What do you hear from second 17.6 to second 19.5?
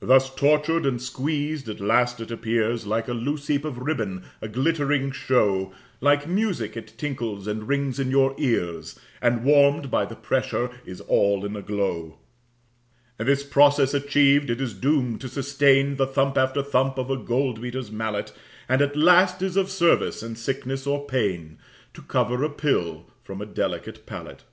beater's mallet, And at last